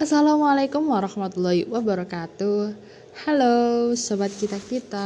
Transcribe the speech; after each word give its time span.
Assalamualaikum 0.00 0.96
warahmatullahi 0.96 1.68
wabarakatuh. 1.68 2.72
Halo 3.28 3.92
sobat 3.92 4.32
kita-kita. 4.32 5.04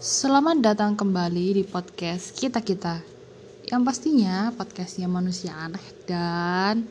Selamat 0.00 0.56
datang 0.64 0.96
kembali 0.96 1.60
di 1.60 1.64
podcast 1.68 2.32
kita-kita. 2.32 3.04
Yang 3.68 3.82
pastinya 3.84 4.48
podcastnya 4.56 5.04
manusia 5.04 5.52
aneh 5.52 5.84
dan 6.08 6.88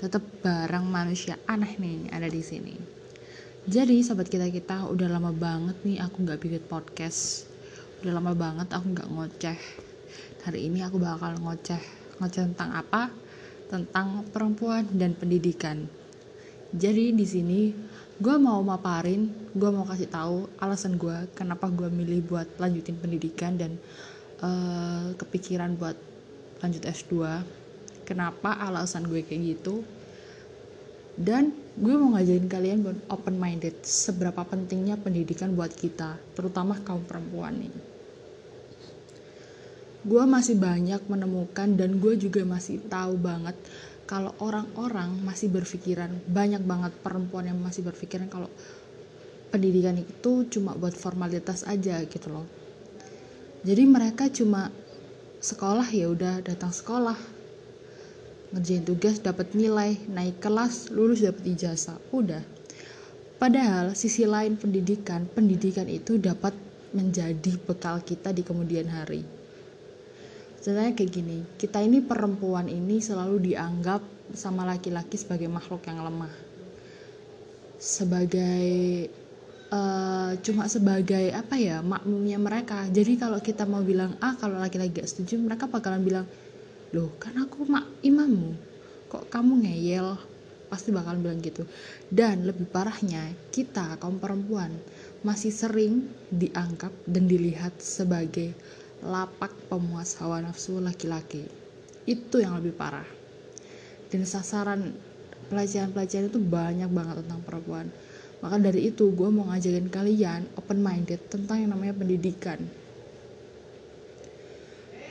tetap 0.00 0.24
bareng 0.40 0.88
manusia 0.88 1.36
aneh 1.44 1.76
nih 1.76 2.08
ada 2.08 2.32
di 2.32 2.40
sini. 2.40 2.72
Jadi 3.68 4.00
sobat 4.00 4.32
kita-kita 4.32 4.88
udah 4.88 5.12
lama 5.12 5.28
banget 5.28 5.76
nih 5.84 6.00
aku 6.00 6.24
nggak 6.24 6.40
bikin 6.40 6.64
podcast. 6.64 7.44
Udah 8.00 8.16
lama 8.16 8.32
banget 8.32 8.72
aku 8.72 8.96
nggak 8.96 9.12
ngoceh. 9.12 9.60
Hari 10.48 10.72
ini 10.72 10.80
aku 10.80 10.96
bakal 10.96 11.36
ngoceh. 11.36 11.84
Ngoceh 12.16 12.48
tentang 12.48 12.80
apa? 12.80 13.28
tentang 13.68 14.24
perempuan 14.32 14.88
dan 14.96 15.12
pendidikan. 15.12 15.97
Jadi 16.68 17.16
di 17.16 17.24
sini 17.24 17.72
gue 18.18 18.36
mau 18.36 18.60
maparin, 18.60 19.30
gue 19.56 19.70
mau 19.72 19.88
kasih 19.88 20.10
tahu 20.10 20.50
alasan 20.60 21.00
gue 21.00 21.32
kenapa 21.32 21.72
gue 21.72 21.88
milih 21.88 22.28
buat 22.28 22.48
lanjutin 22.60 22.98
pendidikan 23.00 23.56
dan 23.56 23.80
uh, 24.44 25.16
kepikiran 25.16 25.78
buat 25.80 25.96
lanjut 26.60 26.84
S2. 26.84 27.12
Kenapa 28.04 28.56
alasan 28.60 29.08
gue 29.08 29.24
kayak 29.24 29.42
gitu? 29.56 29.84
Dan 31.18 31.50
gue 31.74 31.94
mau 31.96 32.14
ngajarin 32.14 32.46
kalian 32.46 32.78
buat 32.84 32.98
open 33.10 33.36
minded 33.40 33.74
seberapa 33.82 34.44
pentingnya 34.46 35.00
pendidikan 35.00 35.56
buat 35.56 35.72
kita, 35.74 36.20
terutama 36.36 36.78
kaum 36.84 37.02
perempuan 37.02 37.58
nih 37.58 37.98
gue 40.08 40.24
masih 40.24 40.56
banyak 40.56 41.04
menemukan 41.10 41.68
dan 41.74 42.00
gue 42.00 42.14
juga 42.16 42.40
masih 42.46 42.80
tahu 42.88 43.20
banget 43.20 43.52
kalau 44.08 44.32
orang-orang 44.40 45.20
masih 45.20 45.52
berpikiran 45.52 46.08
banyak 46.24 46.64
banget 46.64 46.96
perempuan 47.04 47.44
yang 47.44 47.60
masih 47.60 47.84
berpikiran 47.84 48.32
kalau 48.32 48.48
pendidikan 49.52 50.00
itu 50.00 50.48
cuma 50.48 50.72
buat 50.72 50.96
formalitas 50.96 51.68
aja 51.68 52.00
gitu 52.08 52.32
loh. 52.32 52.48
Jadi 53.68 53.84
mereka 53.84 54.32
cuma 54.32 54.72
sekolah 55.44 55.84
ya 55.92 56.08
udah 56.08 56.40
datang 56.40 56.72
sekolah 56.72 57.20
ngerjain 58.48 58.88
tugas 58.88 59.20
dapat 59.20 59.52
nilai 59.52 60.00
naik 60.08 60.40
kelas 60.40 60.88
lulus 60.88 61.20
dapat 61.20 61.44
ijazah 61.44 62.00
udah. 62.08 62.40
Padahal 63.36 63.92
sisi 63.92 64.24
lain 64.24 64.56
pendidikan 64.56 65.28
pendidikan 65.28 65.84
itu 65.84 66.16
dapat 66.16 66.56
menjadi 66.96 67.60
bekal 67.68 68.00
kita 68.00 68.32
di 68.32 68.40
kemudian 68.40 68.88
hari 68.88 69.37
sebenarnya 70.68 71.00
kayak 71.00 71.12
gini 71.16 71.38
kita 71.56 71.80
ini 71.80 72.04
perempuan 72.04 72.68
ini 72.68 73.00
selalu 73.00 73.40
dianggap 73.40 74.04
sama 74.36 74.68
laki-laki 74.68 75.16
sebagai 75.16 75.48
makhluk 75.48 75.80
yang 75.88 76.04
lemah. 76.04 76.28
Sebagai 77.80 79.08
uh, 79.72 80.36
cuma 80.44 80.68
sebagai 80.68 81.32
apa 81.32 81.56
ya 81.56 81.80
makmumnya 81.80 82.36
mereka. 82.36 82.84
Jadi 82.84 83.16
kalau 83.16 83.40
kita 83.40 83.64
mau 83.64 83.80
bilang 83.80 84.12
ah 84.20 84.36
kalau 84.36 84.60
laki-laki 84.60 85.00
gak 85.00 85.08
setuju 85.08 85.40
mereka 85.40 85.72
bakalan 85.72 86.04
bilang 86.04 86.28
loh 86.92 87.16
kan 87.16 87.32
aku 87.40 87.64
mak 87.64 87.88
imammu. 88.04 88.52
Kok 89.08 89.32
kamu 89.32 89.64
ngeyel? 89.64 90.20
Pasti 90.68 90.92
bakalan 90.92 91.24
bilang 91.24 91.40
gitu. 91.40 91.64
Dan 92.12 92.44
lebih 92.44 92.68
parahnya 92.68 93.24
kita 93.48 93.96
kaum 93.96 94.20
perempuan 94.20 94.68
masih 95.24 95.48
sering 95.48 96.12
dianggap 96.28 96.92
dan 97.08 97.24
dilihat 97.24 97.72
sebagai 97.80 98.52
lapak 99.04 99.54
pemuas 99.70 100.18
hawa 100.18 100.42
nafsu 100.42 100.82
laki-laki. 100.82 101.46
Itu 102.08 102.42
yang 102.42 102.58
lebih 102.58 102.74
parah. 102.74 103.06
Dan 104.08 104.24
sasaran 104.24 104.96
pelajaran-pelajaran 105.52 106.32
itu 106.32 106.40
banyak 106.40 106.90
banget 106.90 107.16
tentang 107.24 107.40
perempuan. 107.44 107.86
Maka 108.38 108.56
dari 108.58 108.90
itu 108.90 109.10
gue 109.10 109.28
mau 109.28 109.50
ngajarin 109.50 109.90
kalian 109.90 110.46
open 110.54 110.78
minded 110.78 111.20
tentang 111.26 111.62
yang 111.62 111.70
namanya 111.74 111.94
pendidikan. 111.98 112.62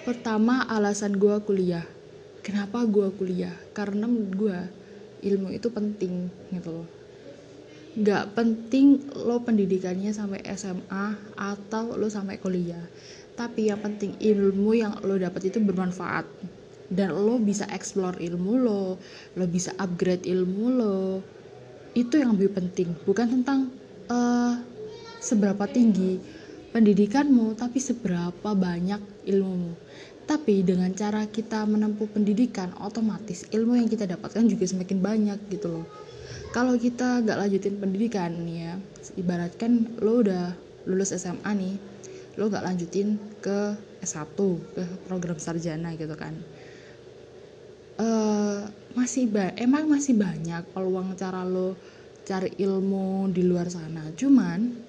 Pertama 0.07 0.63
alasan 0.71 1.19
gue 1.19 1.35
kuliah. 1.43 1.83
Kenapa 2.39 2.87
gue 2.87 3.11
kuliah? 3.19 3.51
Karena 3.75 4.07
menurut 4.07 4.33
gue 4.39 4.59
ilmu 5.27 5.51
itu 5.51 5.67
penting 5.67 6.31
gitu 6.55 6.81
loh. 6.81 6.87
Gak 7.97 8.37
penting 8.37 9.09
lo 9.11 9.43
pendidikannya 9.43 10.13
sampai 10.15 10.45
SMA 10.55 11.35
atau 11.35 11.97
lo 11.97 12.07
sampai 12.07 12.39
kuliah 12.39 12.85
tapi 13.37 13.69
yang 13.69 13.77
penting 13.77 14.17
ilmu 14.17 14.73
yang 14.73 14.97
lo 15.05 15.13
dapat 15.15 15.53
itu 15.53 15.61
bermanfaat. 15.61 16.25
Dan 16.87 17.13
lo 17.13 17.37
bisa 17.37 17.69
explore 17.69 18.17
ilmu 18.17 18.53
lo 18.57 18.97
lo 19.37 19.45
bisa 19.45 19.77
upgrade 19.77 20.25
ilmu 20.25 20.65
lo. 20.73 21.21
Itu 21.93 22.17
yang 22.17 22.33
lebih 22.33 22.57
penting. 22.57 22.97
Bukan 23.05 23.27
tentang 23.29 23.69
uh, 24.09 24.57
seberapa 25.21 25.69
tinggi 25.69 26.17
pendidikanmu 26.73 27.53
tapi 27.53 27.77
seberapa 27.77 28.49
banyak 28.57 29.29
ilmumu. 29.29 29.77
Tapi 30.27 30.65
dengan 30.65 30.91
cara 30.91 31.23
kita 31.29 31.63
menempuh 31.63 32.09
pendidikan 32.11 32.73
otomatis 32.83 33.47
ilmu 33.53 33.79
yang 33.79 33.87
kita 33.87 34.03
dapatkan 34.09 34.43
juga 34.49 34.65
semakin 34.67 34.99
banyak 34.99 35.39
gitu 35.53 35.71
loh. 35.71 35.85
Kalau 36.51 36.75
kita 36.75 37.21
gak 37.23 37.37
lanjutin 37.37 37.77
pendidikan 37.77 38.33
nih 38.43 38.57
ya 38.65 38.73
ibaratkan 39.15 39.87
lo 40.03 40.23
udah 40.23 40.55
lulus 40.87 41.11
SMA 41.11 41.51
nih 41.55 41.75
lo 42.37 42.53
gak 42.53 42.63
lanjutin 42.63 43.17
ke 43.41 43.73
S1 44.05 44.37
ke 44.77 44.83
program 45.09 45.41
sarjana 45.41 45.97
gitu 45.97 46.13
kan. 46.13 46.37
Uh, 47.97 48.69
masih 48.93 49.25
ba 49.25 49.57
emang 49.57 49.89
masih 49.89 50.13
banyak 50.13 50.61
peluang 50.69 51.17
cara 51.17 51.41
lo 51.41 51.73
cari 52.29 52.53
ilmu 52.61 53.33
di 53.33 53.41
luar 53.41 53.73
sana. 53.73 54.13
Cuman 54.13 54.85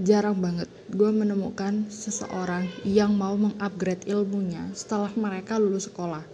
jarang 0.00 0.40
banget 0.40 0.70
gue 0.88 1.10
menemukan 1.12 1.92
seseorang 1.92 2.64
yang 2.88 3.12
mau 3.12 3.36
mengupgrade 3.36 4.08
ilmunya 4.08 4.72
setelah 4.72 5.12
mereka 5.12 5.60
lulus 5.60 5.92
sekolah. 5.92 6.24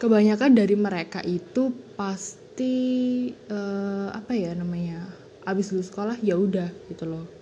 Kebanyakan 0.00 0.56
dari 0.56 0.80
mereka 0.80 1.20
itu 1.20 1.76
pasti 1.92 3.28
uh, 3.52 4.08
apa 4.16 4.32
ya 4.32 4.56
namanya 4.56 5.04
abis 5.44 5.76
lulus 5.76 5.92
sekolah 5.92 6.16
ya 6.24 6.40
udah 6.40 6.72
gitu 6.88 7.04
loh 7.04 7.39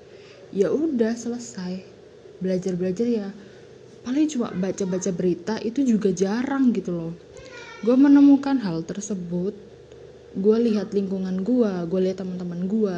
ya 0.54 0.72
udah 0.72 1.12
selesai. 1.14 1.84
Belajar 2.38 2.78
belajar 2.78 3.06
ya 3.08 3.28
paling 4.06 4.24
cuma 4.30 4.48
baca 4.56 4.84
baca 4.88 5.10
berita 5.12 5.60
itu 5.60 5.84
juga 5.84 6.08
jarang 6.14 6.72
gitu 6.72 6.94
loh. 6.94 7.12
Gue 7.84 7.96
menemukan 7.98 8.56
hal 8.62 8.80
tersebut. 8.86 9.52
Gue 10.38 10.56
lihat 10.70 10.94
lingkungan 10.94 11.42
gue 11.42 11.72
gue 11.88 12.00
lihat 12.04 12.22
teman-teman 12.22 12.68
gue 12.68 12.96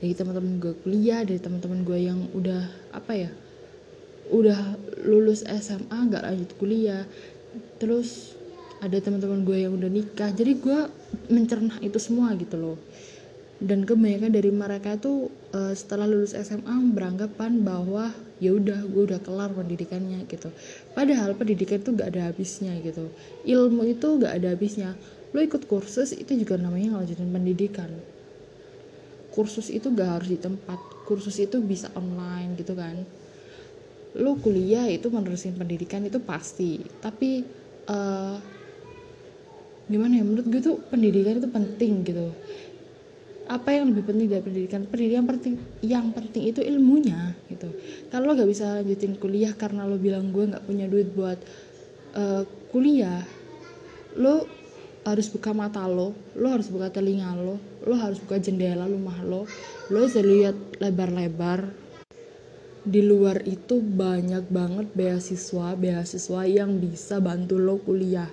dari 0.00 0.14
teman-teman 0.14 0.62
gue 0.62 0.72
kuliah 0.82 1.20
dari 1.26 1.38
teman-teman 1.42 1.82
gue 1.82 1.98
yang 2.00 2.20
udah 2.32 2.62
apa 2.94 3.12
ya 3.14 3.30
udah 4.28 4.76
lulus 5.04 5.42
SMA 5.46 5.98
gak 6.10 6.24
lanjut 6.24 6.50
kuliah. 6.58 7.04
Terus 7.78 8.34
ada 8.78 8.94
teman-teman 8.98 9.42
gue 9.42 9.58
yang 9.68 9.74
udah 9.74 9.90
nikah. 9.90 10.30
Jadi 10.32 10.52
gue 10.58 10.78
mencerna 11.28 11.76
itu 11.82 11.98
semua 12.02 12.32
gitu 12.38 12.56
loh 12.56 12.78
dan 13.58 13.82
kebanyakan 13.82 14.30
dari 14.30 14.54
mereka 14.54 14.94
itu 14.94 15.34
uh, 15.50 15.74
setelah 15.74 16.06
lulus 16.06 16.30
SMA 16.30 16.78
beranggapan 16.94 17.66
bahwa 17.66 18.14
ya 18.38 18.54
udah 18.54 18.86
gue 18.86 19.02
udah 19.10 19.18
kelar 19.18 19.50
pendidikannya 19.50 20.22
gitu. 20.30 20.54
Padahal 20.94 21.34
pendidikan 21.34 21.82
itu 21.82 21.90
gak 21.90 22.14
ada 22.14 22.30
habisnya 22.30 22.78
gitu. 22.78 23.10
Ilmu 23.42 23.82
itu 23.90 24.08
gak 24.22 24.38
ada 24.38 24.54
habisnya. 24.54 24.94
Lo 25.34 25.42
ikut 25.42 25.66
kursus 25.66 26.14
itu 26.14 26.38
juga 26.38 26.54
namanya 26.54 26.94
ngelanjutin 26.94 27.30
pendidikan. 27.34 27.90
Kursus 29.34 29.74
itu 29.74 29.90
gak 29.90 30.22
harus 30.22 30.28
di 30.30 30.38
tempat 30.38 30.78
kursus 31.02 31.42
itu 31.42 31.58
bisa 31.58 31.90
online 31.98 32.54
gitu 32.54 32.78
kan. 32.78 32.94
Lo 34.14 34.38
kuliah 34.38 34.86
itu 34.86 35.10
menerusin 35.10 35.58
pendidikan 35.58 36.06
itu 36.06 36.22
pasti. 36.22 36.78
Tapi 37.02 37.42
uh, 37.90 38.38
gimana 39.90 40.20
ya 40.20 40.22
menurut 40.22 40.46
gue 40.46 40.62
tuh 40.62 40.78
pendidikan 40.92 41.42
itu 41.42 41.48
penting 41.50 42.06
gitu 42.06 42.28
apa 43.48 43.72
yang 43.72 43.88
lebih 43.88 44.04
penting 44.04 44.28
dari 44.28 44.44
pendidikan? 44.44 44.84
Pendidikan 44.84 45.24
penting 45.24 45.54
yang 45.80 46.12
penting 46.12 46.52
itu 46.52 46.60
ilmunya 46.60 47.32
gitu. 47.48 47.72
Kalau 48.12 48.28
lo 48.28 48.36
gak 48.36 48.48
bisa 48.48 48.84
lanjutin 48.84 49.16
kuliah 49.16 49.56
karena 49.56 49.88
lo 49.88 49.96
bilang 49.96 50.28
gue 50.36 50.52
nggak 50.52 50.68
punya 50.68 50.84
duit 50.84 51.08
buat 51.16 51.40
uh, 52.12 52.44
kuliah 52.68 53.24
lo 54.20 54.44
harus 55.08 55.32
buka 55.32 55.56
mata 55.56 55.88
lo 55.88 56.12
lo 56.36 56.46
harus 56.52 56.68
buka 56.68 56.92
telinga 56.92 57.32
lo 57.32 57.56
lo 57.88 57.94
harus 57.96 58.20
buka 58.20 58.36
jendela 58.36 58.84
rumah 58.84 59.16
lo 59.24 59.48
lo 59.88 59.98
bisa 60.04 60.20
lihat 60.20 60.56
lebar-lebar. 60.76 61.88
Di 62.88 63.04
luar 63.04 63.44
itu 63.44 63.80
banyak 63.84 64.48
banget 64.48 64.92
beasiswa 64.92 65.76
beasiswa 65.76 66.40
yang 66.44 66.76
bisa 66.80 67.20
bantu 67.20 67.56
lo 67.56 67.80
kuliah. 67.80 68.28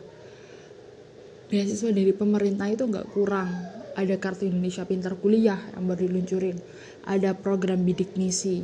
Beasiswa 1.48 1.92
dari 1.96 2.12
pemerintah 2.12 2.68
itu 2.68 2.84
nggak 2.84 3.16
kurang 3.16 3.75
ada 3.96 4.16
kartu 4.20 4.48
Indonesia 4.48 4.84
Pintar 4.84 5.16
Kuliah 5.18 5.60
yang 5.74 5.88
baru 5.88 6.08
diluncurin 6.08 6.60
ada 7.08 7.34
program 7.34 7.82
bidik 7.82 8.14
misi 8.20 8.64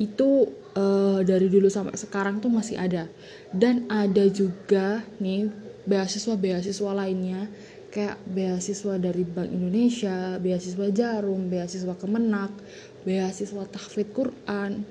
itu 0.00 0.48
uh, 0.76 1.20
dari 1.20 1.52
dulu 1.52 1.68
sampai 1.68 1.94
sekarang 1.94 2.40
tuh 2.40 2.48
masih 2.48 2.80
ada 2.80 3.04
dan 3.52 3.84
ada 3.92 4.24
juga 4.32 5.04
nih 5.20 5.52
beasiswa-beasiswa 5.84 6.90
lainnya 6.96 7.48
kayak 7.90 8.22
beasiswa 8.22 8.94
dari 8.96 9.26
Bank 9.26 9.50
Indonesia, 9.50 10.38
beasiswa 10.38 10.86
Jarum, 10.94 11.50
beasiswa 11.50 11.94
Kemenak, 11.98 12.54
beasiswa 13.02 13.66
tahfidz 13.66 14.14
Quran. 14.14 14.86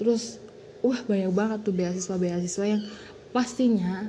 Terus 0.00 0.40
wah 0.80 0.96
banyak 1.04 1.28
banget 1.30 1.58
tuh 1.68 1.74
beasiswa-beasiswa 1.76 2.64
yang 2.64 2.82
pastinya 3.30 4.08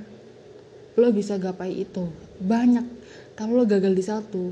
lo 0.96 1.12
bisa 1.12 1.36
gapai 1.36 1.84
itu. 1.84 2.08
Banyak. 2.40 2.88
Kalau 3.36 3.60
lo 3.60 3.64
gagal 3.68 3.94
di 3.96 4.04
satu, 4.04 4.44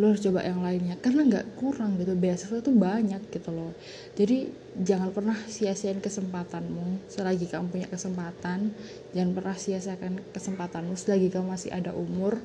lo 0.00 0.08
harus 0.08 0.24
coba 0.24 0.40
yang 0.40 0.64
lainnya. 0.64 0.96
Karena 0.96 1.28
nggak 1.28 1.60
kurang 1.60 2.00
gitu 2.00 2.16
beasiswa 2.16 2.64
itu 2.64 2.72
banyak 2.72 3.22
gitu 3.28 3.50
loh. 3.52 3.72
Jadi 4.16 4.48
jangan 4.80 5.12
pernah 5.12 5.36
sia-siain 5.36 6.00
kesempatanmu. 6.00 7.12
Selagi 7.12 7.48
kamu 7.48 7.68
punya 7.68 7.88
kesempatan 7.88 8.72
jangan 9.12 9.32
pernah 9.36 9.56
sia-siakan 9.56 10.24
kesempatanmu. 10.32 10.96
Selagi 10.96 11.28
kamu 11.28 11.52
masih 11.52 11.70
ada 11.76 11.92
umur 11.92 12.40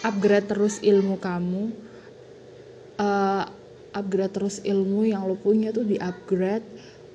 upgrade 0.00 0.48
terus 0.48 0.80
ilmu 0.80 1.20
kamu. 1.20 1.72
Uh, 2.96 3.44
upgrade 3.92 4.32
terus 4.32 4.64
ilmu 4.64 5.04
yang 5.04 5.28
lo 5.28 5.36
punya 5.36 5.68
tuh 5.72 5.84
di 5.84 6.00
upgrade 6.00 6.64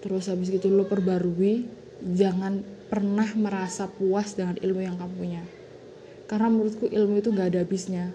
terus 0.05 0.29
habis 0.29 0.53
gitu 0.53 0.69
lo 0.69 0.85
perbarui. 0.85 1.65
Jangan 2.01 2.61
pernah 2.89 3.29
merasa 3.33 3.89
puas 3.89 4.37
dengan 4.37 4.61
ilmu 4.61 4.81
yang 4.81 4.97
kamu 4.97 5.13
punya. 5.17 5.41
Karena 6.29 6.53
menurutku 6.53 6.85
ilmu 6.85 7.17
itu 7.17 7.29
gak 7.33 7.53
ada 7.53 7.59
habisnya 7.65 8.13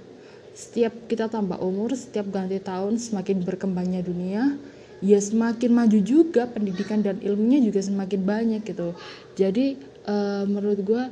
setiap 0.57 1.05
kita 1.05 1.29
tambah 1.29 1.61
umur, 1.61 1.93
setiap 1.93 2.33
ganti 2.33 2.57
tahun 2.57 2.97
semakin 2.97 3.45
berkembangnya 3.45 4.01
dunia, 4.01 4.57
ya 5.05 5.21
semakin 5.21 5.69
maju 5.69 5.99
juga 6.01 6.49
pendidikan 6.49 7.05
dan 7.05 7.21
ilmunya 7.21 7.61
juga 7.61 7.85
semakin 7.85 8.21
banyak 8.25 8.61
gitu. 8.65 8.97
Jadi 9.37 9.77
uh, 10.09 10.49
menurut 10.49 10.81
gue, 10.81 11.03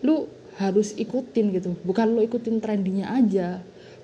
lu 0.00 0.24
harus 0.56 0.96
ikutin 0.96 1.52
gitu, 1.52 1.76
bukan 1.84 2.16
lu 2.16 2.24
ikutin 2.24 2.64
trendingnya 2.64 3.12
aja, 3.12 3.60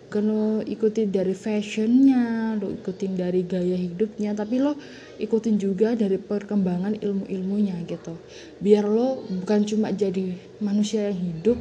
bukan 0.06 0.22
lo 0.28 0.48
ikutin 0.62 1.08
dari 1.10 1.32
fashionnya, 1.32 2.54
lo 2.60 2.70
ikutin 2.76 3.16
dari 3.16 3.40
gaya 3.42 3.74
hidupnya, 3.74 4.36
tapi 4.36 4.60
lo 4.60 4.76
ikutin 5.16 5.56
juga 5.56 5.96
dari 5.96 6.20
perkembangan 6.20 7.00
ilmu-ilmunya 7.00 7.88
gitu. 7.88 8.20
Biar 8.60 8.84
lo 8.84 9.24
bukan 9.26 9.64
cuma 9.64 9.90
jadi 9.90 10.36
manusia 10.60 11.08
yang 11.08 11.18
hidup 11.18 11.58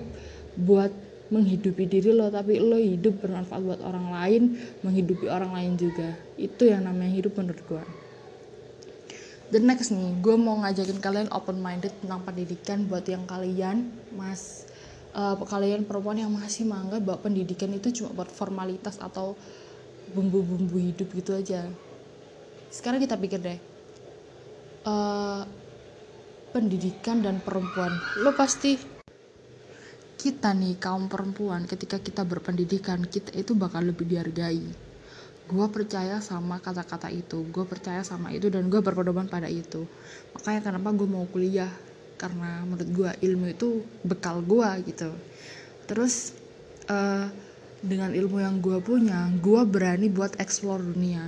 buat 0.59 0.91
menghidupi 1.31 1.87
diri 1.87 2.11
lo 2.11 2.27
tapi 2.27 2.59
lo 2.59 2.75
hidup 2.75 3.23
bermanfaat 3.23 3.61
buat 3.63 3.81
orang 3.85 4.07
lain 4.11 4.41
menghidupi 4.83 5.31
orang 5.31 5.55
lain 5.55 5.73
juga. 5.79 6.17
Itu 6.35 6.67
yang 6.67 6.87
namanya 6.87 7.13
hidup 7.13 7.37
menurut 7.39 7.63
gue 7.63 7.83
dan 9.53 9.69
next 9.69 9.93
nih 9.93 10.17
gue 10.17 10.33
mau 10.33 10.57
ngajakin 10.65 10.97
kalian 10.97 11.29
open 11.29 11.61
minded 11.61 11.93
tentang 12.01 12.25
pendidikan 12.25 12.89
buat 12.89 13.05
yang 13.05 13.21
kalian 13.29 13.85
mas 14.17 14.65
uh, 15.13 15.37
kalian 15.37 15.85
perempuan 15.85 16.17
yang 16.17 16.33
masih 16.33 16.65
menganggap 16.65 17.05
bahwa 17.05 17.19
pendidikan 17.29 17.69
itu 17.69 18.01
cuma 18.01 18.17
buat 18.17 18.33
formalitas 18.33 18.97
atau 18.97 19.37
bumbu-bumbu 20.13 20.77
hidup 20.77 21.09
gitu 21.13 21.37
aja. 21.37 21.69
Sekarang 22.73 22.97
kita 22.97 23.13
pikir 23.13 23.39
deh 23.39 23.59
uh, 24.89 25.45
pendidikan 26.49 27.21
dan 27.21 27.37
perempuan. 27.37 27.93
Lo 28.25 28.33
pasti 28.33 28.77
kita 30.23 30.55
nih 30.55 30.79
kaum 30.79 31.11
perempuan 31.11 31.67
ketika 31.67 31.99
kita 31.99 32.23
berpendidikan 32.23 33.03
kita 33.03 33.35
itu 33.35 33.51
bakal 33.59 33.83
lebih 33.83 34.07
dihargai. 34.07 34.63
Gue 35.51 35.67
percaya 35.67 36.23
sama 36.23 36.63
kata-kata 36.63 37.11
itu 37.11 37.43
gue 37.51 37.67
percaya 37.67 38.07
sama 38.07 38.31
itu 38.31 38.47
dan 38.47 38.71
gue 38.71 38.79
berpedoman 38.79 39.27
pada 39.27 39.51
itu. 39.51 39.83
Makanya 40.31 40.71
kenapa 40.71 40.95
gue 40.95 41.07
mau 41.11 41.27
kuliah? 41.27 41.67
Karena 42.15 42.63
menurut 42.63 42.87
gue 42.87 43.11
ilmu 43.19 43.51
itu 43.51 43.83
bekal 44.07 44.39
gue 44.39 44.95
gitu. 44.95 45.11
Terus 45.91 46.31
uh, 46.87 47.27
dengan 47.83 48.15
ilmu 48.15 48.39
yang 48.39 48.63
gue 48.63 48.79
punya 48.79 49.27
gue 49.43 49.61
berani 49.67 50.07
buat 50.07 50.39
explore 50.39 50.87
dunia. 50.87 51.27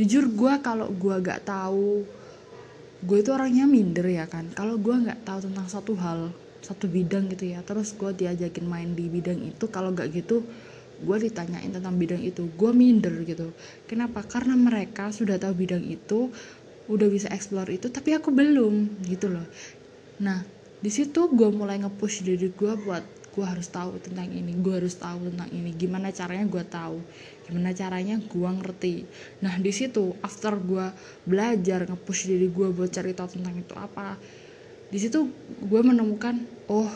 Jujur 0.00 0.32
gue 0.32 0.52
kalau 0.64 0.88
gue 0.88 1.12
gak 1.20 1.44
tahu 1.44 2.08
gue 3.04 3.18
itu 3.20 3.28
orangnya 3.36 3.68
minder 3.68 4.08
ya 4.08 4.24
kan. 4.24 4.48
Kalau 4.56 4.80
gue 4.80 4.96
nggak 4.96 5.28
tahu 5.28 5.44
tentang 5.44 5.68
satu 5.68 5.92
hal 6.00 6.32
satu 6.62 6.86
bidang 6.86 7.28
gitu 7.34 7.52
ya. 7.52 7.60
Terus 7.66 7.92
gue 7.98 8.14
diajakin 8.14 8.64
main 8.64 8.94
di 8.94 9.10
bidang 9.10 9.42
itu 9.42 9.68
kalau 9.68 9.90
gak 9.92 10.14
gitu 10.14 10.46
gue 11.02 11.16
ditanyain 11.18 11.68
tentang 11.74 11.98
bidang 11.98 12.22
itu. 12.22 12.46
Gue 12.54 12.70
minder 12.70 13.12
gitu. 13.26 13.50
Kenapa? 13.90 14.22
Karena 14.22 14.54
mereka 14.54 15.10
sudah 15.10 15.36
tahu 15.36 15.66
bidang 15.66 15.82
itu 15.82 16.30
udah 16.90 17.08
bisa 17.10 17.30
explore 17.30 17.70
itu 17.70 17.90
tapi 17.90 18.14
aku 18.14 18.34
belum 18.34 19.06
gitu 19.06 19.30
loh. 19.30 19.46
Nah 20.22 20.42
di 20.82 20.90
situ 20.90 21.30
gue 21.30 21.48
mulai 21.50 21.78
ngepush 21.78 22.26
diri 22.26 22.50
gue 22.50 22.72
buat 22.74 23.04
gue 23.32 23.46
harus 23.48 23.64
tahu 23.72 23.96
tentang 24.02 24.28
ini 24.28 24.52
gue 24.60 24.74
harus 24.76 24.98
tahu 24.98 25.30
tentang 25.30 25.48
ini. 25.54 25.70
Gimana 25.72 26.10
caranya 26.10 26.44
gue 26.46 26.64
tahu? 26.66 26.98
Gimana 27.48 27.70
caranya 27.72 28.18
gue 28.18 28.50
ngerti? 28.50 28.96
Nah 29.40 29.56
di 29.62 29.72
situ 29.72 30.12
after 30.20 30.58
gue 30.58 30.86
belajar 31.24 31.86
ngepush 31.86 32.28
diri 32.28 32.50
gue 32.50 32.68
buat 32.74 32.90
cari 32.90 33.14
tahu 33.14 33.40
tentang 33.40 33.54
itu 33.56 33.74
apa 33.78 34.18
di 34.92 34.98
situ 35.00 35.24
gue 35.64 35.80
menemukan 35.80 36.36
oh 36.68 36.92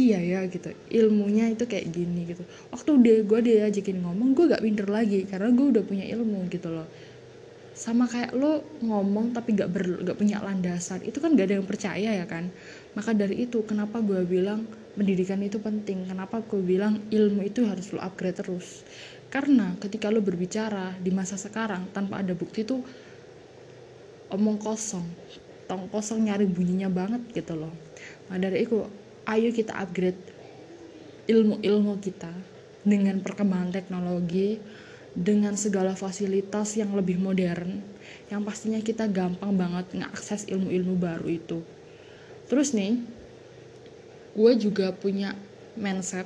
iya 0.00 0.16
ya 0.22 0.40
gitu. 0.48 0.72
Ilmunya 0.88 1.52
itu 1.52 1.68
kayak 1.68 1.92
gini 1.92 2.24
gitu. 2.30 2.46
Waktu 2.72 2.90
dia 3.04 3.16
gue 3.20 3.40
diajakin 3.44 4.00
ngomong 4.00 4.32
gue 4.32 4.48
gak 4.48 4.62
pinter 4.64 4.86
lagi 4.88 5.26
karena 5.28 5.52
gue 5.52 5.66
udah 5.76 5.84
punya 5.84 6.08
ilmu 6.08 6.48
gitu 6.48 6.72
loh. 6.72 6.88
Sama 7.76 8.08
kayak 8.08 8.32
lo 8.34 8.64
ngomong 8.80 9.36
tapi 9.36 9.58
gak, 9.58 9.70
ber, 9.70 9.84
gak 10.06 10.16
punya 10.16 10.40
landasan 10.40 11.04
itu 11.04 11.18
kan 11.20 11.34
gak 11.36 11.52
ada 11.52 11.54
yang 11.60 11.68
percaya 11.68 12.10
ya 12.16 12.26
kan? 12.30 12.48
Maka 12.96 13.12
dari 13.12 13.44
itu 13.44 13.60
kenapa 13.66 14.00
gue 14.00 14.24
bilang 14.24 14.64
pendidikan 14.94 15.42
itu 15.44 15.60
penting? 15.60 16.06
Kenapa 16.08 16.40
gue 16.46 16.62
bilang 16.62 17.02
ilmu 17.10 17.44
itu 17.44 17.66
harus 17.66 17.90
lo 17.90 18.00
upgrade 18.00 18.40
terus? 18.40 18.86
Karena 19.28 19.76
ketika 19.82 20.08
lo 20.08 20.24
berbicara 20.24 20.96
di 20.96 21.12
masa 21.12 21.36
sekarang 21.36 21.90
tanpa 21.92 22.24
ada 22.24 22.32
bukti 22.32 22.64
tuh 22.64 22.80
omong 24.32 24.56
kosong 24.56 25.04
tong 25.68 25.86
kosong 25.92 26.26
nyari 26.26 26.48
bunyinya 26.48 26.88
banget 26.88 27.22
gitu 27.36 27.54
loh. 27.54 27.70
Nah 28.32 28.40
dari 28.40 28.64
itu 28.64 28.82
ayo 29.28 29.52
kita 29.52 29.76
upgrade 29.76 30.18
ilmu-ilmu 31.28 32.00
kita 32.00 32.32
dengan 32.88 33.20
perkembangan 33.20 33.76
teknologi 33.76 34.56
dengan 35.12 35.52
segala 35.60 35.92
fasilitas 35.92 36.72
yang 36.80 36.96
lebih 36.96 37.20
modern 37.20 37.84
yang 38.32 38.40
pastinya 38.40 38.80
kita 38.80 39.04
gampang 39.04 39.52
banget 39.52 39.92
ngakses 39.92 40.48
ilmu-ilmu 40.48 40.96
baru 40.96 41.28
itu. 41.28 41.60
Terus 42.48 42.72
nih 42.72 43.04
gue 44.32 44.52
juga 44.56 44.96
punya 44.96 45.36
mindset. 45.76 46.24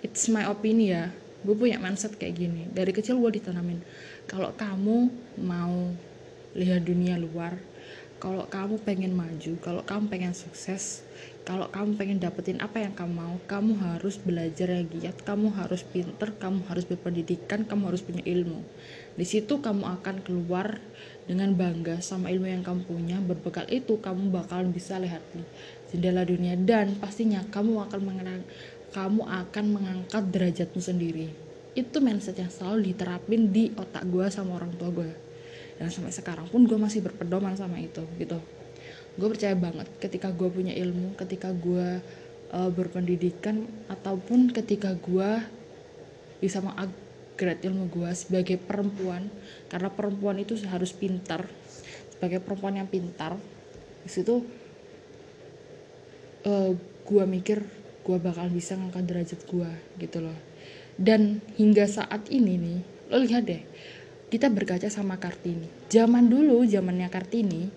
It's 0.00 0.32
my 0.32 0.48
opinion 0.48 0.88
ya 0.88 1.04
gue 1.44 1.52
punya 1.52 1.76
mindset 1.76 2.16
kayak 2.16 2.40
gini. 2.40 2.62
Dari 2.72 2.96
kecil 2.96 3.20
gue 3.20 3.36
ditanamin 3.36 3.84
kalau 4.24 4.56
kamu 4.56 5.12
mau 5.44 5.92
lihat 6.56 6.84
dunia 6.84 7.20
luar 7.20 7.56
kalau 8.22 8.46
kamu 8.46 8.78
pengen 8.86 9.18
maju 9.18 9.58
kalau 9.58 9.82
kamu 9.82 10.06
pengen 10.06 10.30
sukses 10.30 11.02
kalau 11.42 11.66
kamu 11.74 11.98
pengen 11.98 12.18
dapetin 12.22 12.62
apa 12.62 12.78
yang 12.78 12.94
kamu 12.94 13.18
mau 13.18 13.34
kamu 13.50 13.74
harus 13.82 14.14
belajar 14.22 14.70
yang 14.70 14.86
giat 14.94 15.26
kamu 15.26 15.50
harus 15.58 15.82
pinter 15.82 16.30
kamu 16.38 16.62
harus 16.70 16.86
berpendidikan 16.86 17.66
kamu 17.66 17.90
harus 17.90 17.98
punya 18.06 18.22
ilmu. 18.22 18.62
Di 19.18 19.26
situ 19.26 19.58
kamu 19.58 19.82
akan 19.98 20.22
keluar 20.22 20.78
dengan 21.26 21.50
bangga 21.58 21.98
sama 21.98 22.30
ilmu 22.30 22.46
yang 22.46 22.62
kamu 22.62 22.86
punya 22.86 23.18
berbekal 23.18 23.66
itu 23.74 23.98
kamu 23.98 24.30
bakalan 24.30 24.70
bisa 24.70 25.02
lihat 25.02 25.22
nih 25.34 25.46
jendela 25.90 26.22
dunia 26.22 26.54
dan 26.54 26.94
pastinya 27.02 27.42
kamu 27.50 27.90
akan 27.90 28.00
mengenang 28.06 28.46
kamu 28.94 29.26
akan 29.26 29.64
mengangkat 29.66 30.22
derajatmu 30.30 30.78
sendiri. 30.78 31.26
Itu 31.74 31.98
mindset 31.98 32.38
yang 32.38 32.54
selalu 32.54 32.94
diterapin 32.94 33.50
di 33.50 33.74
otak 33.74 34.06
gue 34.06 34.30
sama 34.30 34.62
orang 34.62 34.78
tua 34.78 34.94
gue 34.94 35.31
dan 35.82 35.90
sampai 35.90 36.14
sekarang 36.14 36.46
pun 36.46 36.62
gue 36.62 36.78
masih 36.78 37.02
berpedoman 37.02 37.58
sama 37.58 37.82
itu 37.82 38.06
gitu. 38.22 38.38
Gue 39.18 39.28
percaya 39.34 39.58
banget 39.58 39.90
ketika 39.98 40.30
gue 40.30 40.46
punya 40.46 40.70
ilmu 40.70 41.18
ketika 41.18 41.50
gue 41.50 41.98
uh, 42.54 42.70
berpendidikan 42.70 43.66
ataupun 43.90 44.54
ketika 44.54 44.94
gue 44.94 45.42
bisa 46.38 46.62
mengupgrade 46.62 47.66
ilmu 47.66 47.90
gue 47.90 48.10
sebagai 48.14 48.62
perempuan 48.62 49.26
karena 49.66 49.90
perempuan 49.90 50.38
itu 50.38 50.54
harus 50.70 50.94
pintar. 50.94 51.50
Sebagai 52.14 52.38
perempuan 52.38 52.78
yang 52.78 52.86
pintar 52.86 53.34
di 54.06 54.10
situ 54.10 54.46
uh, 56.46 56.70
gue 56.78 57.24
mikir 57.26 57.58
gue 58.06 58.18
bakal 58.22 58.46
bisa 58.54 58.78
ngangkat 58.78 59.02
derajat 59.02 59.40
gue 59.50 59.70
gitu 59.98 60.22
loh. 60.22 60.38
Dan 60.94 61.42
hingga 61.58 61.90
saat 61.90 62.30
ini 62.30 62.54
nih 62.54 62.78
lo 63.10 63.18
lihat 63.18 63.50
deh 63.50 63.62
kita 64.32 64.48
berkaca 64.48 64.88
sama 64.88 65.20
Kartini. 65.20 65.68
Zaman 65.92 66.32
dulu, 66.32 66.64
zamannya 66.64 67.12
Kartini, 67.12 67.68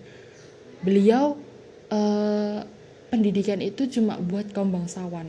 beliau 0.80 1.36
eh, 1.92 2.64
pendidikan 3.12 3.60
itu 3.60 3.84
cuma 3.92 4.16
buat 4.16 4.48
kaum 4.56 4.72
bangsawan. 4.72 5.28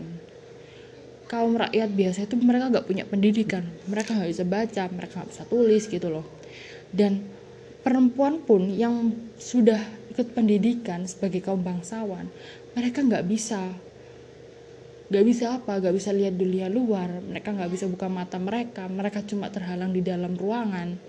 Kaum 1.27 1.59
rakyat 1.59 1.91
biasa 1.91 2.23
itu 2.23 2.39
mereka 2.39 2.71
gak 2.71 2.87
punya 2.87 3.03
pendidikan, 3.03 3.67
mereka 3.83 4.15
nggak 4.15 4.31
bisa 4.31 4.45
baca, 4.47 4.83
mereka 4.87 5.13
nggak 5.19 5.31
bisa 5.35 5.43
tulis 5.51 5.83
gitu 5.91 6.07
loh. 6.07 6.23
Dan 6.87 7.19
perempuan 7.83 8.39
pun 8.47 8.71
yang 8.71 9.11
sudah 9.35 9.83
ikut 10.15 10.31
pendidikan 10.31 11.03
sebagai 11.03 11.43
kaum 11.43 11.59
bangsawan, 11.59 12.31
mereka 12.79 13.03
nggak 13.03 13.27
bisa 13.27 13.75
gak 15.07 15.23
bisa 15.23 15.61
apa 15.61 15.79
gak 15.79 15.95
bisa 15.95 16.11
lihat 16.11 16.35
dunia 16.35 16.67
luar. 16.67 17.23
Mereka 17.23 17.55
gak 17.55 17.71
bisa 17.71 17.85
buka 17.87 18.07
mata 18.11 18.37
mereka. 18.37 18.87
Mereka 18.87 19.23
cuma 19.27 19.51
terhalang 19.51 19.91
di 19.91 20.03
dalam 20.03 20.35
ruangan 20.35 20.99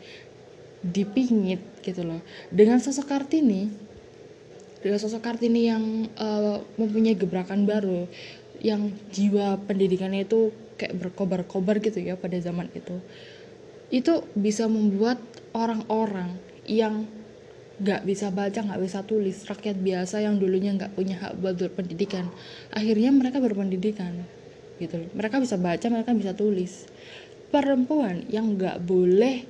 dipingit 0.83 1.83
gitu 1.83 2.07
loh. 2.07 2.23
Dengan 2.50 2.78
sosok 2.78 3.11
kartini 3.11 3.88
dengan 4.78 4.99
sosok 5.02 5.23
kartini 5.26 5.67
yang 5.67 6.07
uh, 6.14 6.62
mempunyai 6.78 7.19
gebrakan 7.19 7.67
baru 7.67 8.07
yang 8.62 8.95
jiwa 9.11 9.59
pendidikannya 9.67 10.26
itu 10.26 10.55
kayak 10.78 10.95
berkobar-kobar 10.99 11.83
gitu 11.83 11.99
ya 11.99 12.14
pada 12.14 12.38
zaman 12.38 12.71
itu 12.75 13.02
itu 13.90 14.23
bisa 14.38 14.71
membuat 14.71 15.19
orang-orang 15.50 16.38
yang 16.69 17.09
nggak 17.78 18.02
bisa 18.02 18.35
baca 18.35 18.58
nggak 18.58 18.80
bisa 18.82 19.06
tulis. 19.06 19.47
Rakyat 19.47 19.78
biasa 19.78 20.23
yang 20.23 20.42
dulunya 20.42 20.75
nggak 20.75 20.99
punya 20.99 21.16
hak 21.23 21.38
buat 21.38 21.54
berpendidikan. 21.54 22.26
Akhirnya 22.75 23.14
mereka 23.14 23.38
berpendidikan 23.38 24.26
gitu 24.82 24.99
loh. 24.99 25.11
Mereka 25.14 25.38
bisa 25.38 25.54
baca 25.58 25.87
mereka 25.87 26.11
bisa 26.14 26.35
tulis. 26.35 26.90
Perempuan 27.49 28.26
yang 28.28 28.58
nggak 28.58 28.82
boleh 28.82 29.47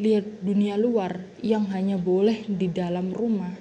lihat 0.00 0.40
dunia 0.40 0.80
luar 0.80 1.20
yang 1.44 1.68
hanya 1.70 2.00
boleh 2.00 2.48
di 2.48 2.66
dalam 2.72 3.12
rumah. 3.12 3.52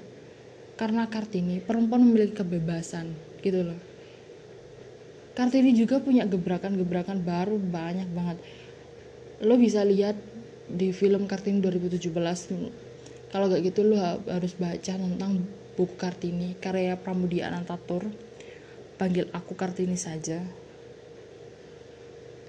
Karena 0.80 1.12
kartini 1.12 1.60
perempuan 1.60 2.08
memiliki 2.08 2.40
kebebasan 2.40 3.12
gitu 3.44 3.68
loh. 3.68 3.80
Kartini 5.36 5.76
juga 5.76 6.00
punya 6.00 6.24
gebrakan-gebrakan 6.24 7.20
baru 7.24 7.60
banyak 7.60 8.08
banget. 8.16 8.38
Lo 9.44 9.56
bisa 9.60 9.84
lihat 9.84 10.16
di 10.68 10.92
film 10.96 11.28
kartini 11.28 11.60
2017 11.64 12.89
kalau 13.30 13.46
gak 13.46 13.62
gitu 13.62 13.86
lu 13.86 13.94
harus 14.26 14.58
baca 14.58 14.98
tentang 14.98 15.46
buku 15.78 15.94
Kartini 16.02 16.58
karya 16.58 16.98
Pramudia 16.98 17.54
Anantatur. 17.54 18.10
Panggil 18.98 19.30
aku 19.30 19.54
Kartini 19.54 19.96
saja. 19.96 20.42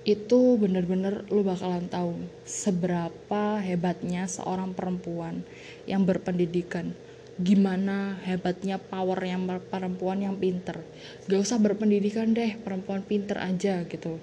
Itu 0.08 0.56
bener-bener 0.56 1.28
lu 1.28 1.44
bakalan 1.44 1.84
tahu 1.92 2.16
seberapa 2.49 3.60
hebatnya 3.60 4.25
seorang 4.25 4.72
perempuan 4.72 5.44
yang 5.84 6.08
berpendidikan. 6.08 6.96
Gimana 7.37 8.16
hebatnya 8.25 8.80
power 8.80 9.20
yang 9.20 9.44
perempuan 9.68 10.25
yang 10.25 10.40
pinter. 10.40 10.80
Gak 11.28 11.44
usah 11.44 11.60
berpendidikan 11.60 12.32
deh 12.32 12.56
perempuan 12.56 13.04
pinter 13.04 13.37
aja 13.37 13.84
gitu. 13.84 14.16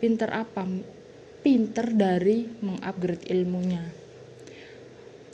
Pinter 0.00 0.32
apa? 0.32 0.64
Pinter 1.44 1.92
dari 1.92 2.48
mengupgrade 2.64 3.28
ilmunya 3.28 4.07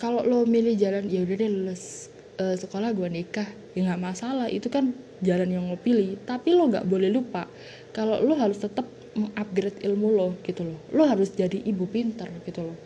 kalau 0.04 0.20
lo 0.20 0.44
milih 0.44 0.76
jalan 0.76 1.08
ya 1.08 1.24
udah 1.24 1.36
deh 1.40 1.48
lulus 1.48 2.12
uh, 2.36 2.52
sekolah 2.52 2.92
gue 2.92 3.08
nikah 3.08 3.48
ya 3.72 3.88
nggak 3.88 4.02
masalah. 4.04 4.52
Itu 4.52 4.68
kan 4.68 4.92
jalan 5.24 5.48
yang 5.48 5.64
lo 5.72 5.80
pilih. 5.80 6.20
Tapi 6.28 6.52
lo 6.52 6.68
nggak 6.68 6.84
boleh 6.84 7.08
lupa 7.08 7.48
kalau 7.96 8.20
lo 8.20 8.36
harus 8.36 8.60
tetap 8.60 8.84
mengupgrade 9.16 9.80
ilmu 9.80 10.08
lo 10.12 10.28
gitu 10.44 10.68
loh. 10.68 10.76
Lo 10.92 11.08
harus 11.08 11.32
jadi 11.32 11.56
ibu 11.56 11.88
pinter 11.88 12.28
gitu 12.44 12.68
loh. 12.68 12.76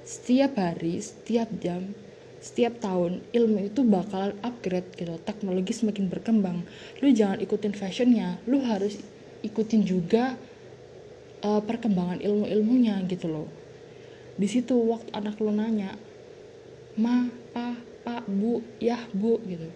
Setiap 0.00 0.56
hari 0.56 0.96
setiap 1.04 1.52
jam 1.60 1.92
setiap 2.40 2.80
tahun 2.80 3.20
ilmu 3.36 3.68
itu 3.68 3.84
bakalan 3.84 4.32
upgrade 4.40 4.96
gitu 4.96 5.20
teknologi 5.28 5.76
semakin 5.76 6.08
berkembang. 6.08 6.64
Lo 7.04 7.08
jangan 7.12 7.36
ikutin 7.36 7.76
fashionnya. 7.76 8.40
Lo 8.48 8.64
harus 8.64 8.96
ikutin 9.44 9.84
juga 9.84 10.40
uh, 11.44 11.60
perkembangan 11.60 12.24
ilmu 12.24 12.48
ilmunya 12.48 12.96
gitu 13.12 13.28
loh. 13.28 13.48
Di 14.40 14.48
situ 14.48 14.72
waktu 14.88 15.12
anak 15.12 15.36
lo 15.36 15.52
nanya 15.52 15.92
ma 16.98 17.28
pa 17.52 17.76
pak 18.02 18.28
bu 18.28 18.60
ya 18.82 18.98
bu 19.12 19.40
gitu. 19.46 19.68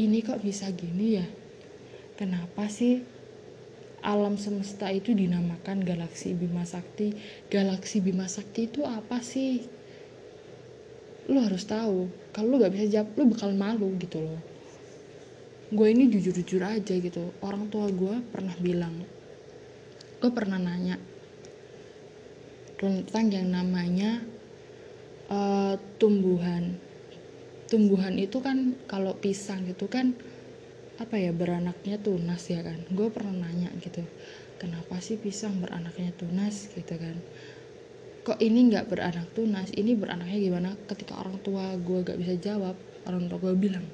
Ini 0.00 0.24
kok 0.24 0.40
bisa 0.40 0.72
gini 0.72 1.20
ya? 1.20 1.26
Kenapa 2.16 2.68
sih 2.68 3.04
alam 4.02 4.34
semesta 4.34 4.90
itu 4.90 5.14
dinamakan 5.14 5.84
galaksi 5.86 6.34
Bima 6.34 6.66
Sakti? 6.66 7.14
Galaksi 7.48 8.02
Bima 8.02 8.26
Sakti 8.26 8.66
itu 8.66 8.82
apa 8.82 9.22
sih? 9.22 9.62
Lo 11.30 11.44
harus 11.44 11.62
tahu. 11.68 12.10
Kalau 12.34 12.56
lo 12.56 12.60
gak 12.60 12.74
bisa 12.74 12.86
jawab 12.88 13.14
lo 13.14 13.22
bakal 13.30 13.50
malu 13.54 13.94
gitu 14.00 14.18
loh. 14.18 14.40
Gue 15.72 15.94
ini 15.94 16.10
jujur-jujur 16.10 16.60
aja 16.66 16.94
gitu. 16.98 17.32
Orang 17.40 17.70
tua 17.70 17.88
gue 17.88 18.20
pernah 18.32 18.56
bilang 18.58 19.22
gue 20.22 20.30
pernah 20.30 20.54
nanya 20.54 21.02
tentang 22.78 23.26
yang 23.34 23.50
namanya 23.50 24.22
uh, 25.32 25.74
tumbuhan. 25.96 26.76
Tumbuhan 27.72 28.20
itu 28.20 28.44
kan 28.44 28.76
kalau 28.84 29.16
pisang 29.16 29.64
gitu 29.64 29.88
kan 29.88 30.12
apa 31.00 31.16
ya 31.16 31.32
beranaknya 31.32 31.96
tunas 31.96 32.44
ya 32.52 32.60
kan? 32.60 32.84
Gue 32.92 33.08
pernah 33.08 33.32
nanya 33.32 33.72
gitu 33.80 34.04
kenapa 34.60 35.00
sih 35.00 35.16
pisang 35.16 35.64
beranaknya 35.64 36.12
tunas? 36.20 36.68
Gitu 36.76 36.94
kan. 37.00 37.16
Kok 38.22 38.38
ini 38.44 38.68
nggak 38.70 38.92
beranak 38.92 39.32
tunas? 39.32 39.72
Ini 39.72 39.96
beranaknya 39.96 40.38
gimana? 40.38 40.70
Ketika 40.84 41.16
orang 41.18 41.40
tua 41.40 41.74
gue 41.80 42.04
gak 42.04 42.20
bisa 42.20 42.36
jawab 42.38 42.76
orang 43.02 43.26
tua 43.26 43.38
gue 43.42 43.54
bilang 43.58 43.86